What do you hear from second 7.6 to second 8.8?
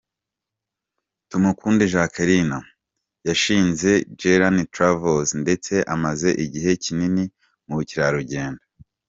mu bukerarugendo.